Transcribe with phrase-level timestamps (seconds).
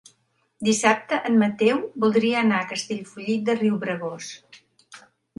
[0.67, 4.31] Dissabte en Mateu voldria anar a Castellfollit de Riubregós.